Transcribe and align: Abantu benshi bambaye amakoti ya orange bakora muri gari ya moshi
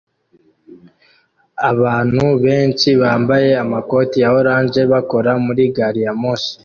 Abantu 1.71 2.23
benshi 2.45 2.89
bambaye 3.01 3.49
amakoti 3.63 4.15
ya 4.23 4.29
orange 4.39 4.81
bakora 4.91 5.31
muri 5.45 5.63
gari 5.75 6.01
ya 6.05 6.13
moshi 6.21 6.53